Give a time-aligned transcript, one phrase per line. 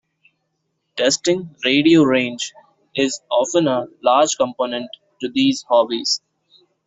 [0.97, 2.55] Testing radio range
[2.95, 4.89] is often a large component
[5.19, 6.21] to these hobbies.